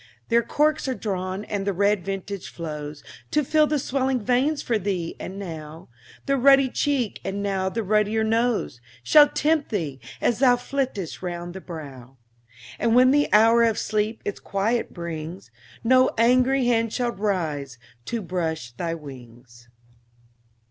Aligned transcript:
There 0.29 0.41
corks 0.41 0.87
are 0.87 0.95
drawn, 0.95 1.45
and 1.45 1.67
the 1.67 1.73
red 1.73 2.03
vintage 2.03 2.49
flows, 2.49 3.03
To 3.29 3.43
fill 3.43 3.67
the 3.67 3.77
swelling 3.77 4.19
veins 4.19 4.59
for 4.63 4.79
thee, 4.79 5.15
and 5.19 5.37
now 5.37 5.89
The 6.25 6.37
ruddy 6.37 6.69
cheek 6.71 7.21
and 7.23 7.43
now 7.43 7.69
the 7.69 7.83
ruddier 7.83 8.23
nose 8.23 8.81
Shall 9.03 9.29
tempt 9.29 9.69
thee, 9.69 9.99
as 10.19 10.39
thou 10.39 10.55
flittest 10.55 11.21
round 11.21 11.53
the 11.53 11.61
brow; 11.61 12.17
And 12.79 12.95
when 12.95 13.11
the 13.11 13.31
hour 13.31 13.61
of 13.61 13.77
sleep 13.77 14.23
its 14.25 14.39
quiet 14.39 14.91
brings, 14.91 15.51
No 15.83 16.09
angry 16.17 16.65
hand 16.65 16.91
shall 16.91 17.11
rise 17.11 17.77
to 18.05 18.23
brush 18.23 18.71
thy 18.71 18.95
wings. 18.95 19.69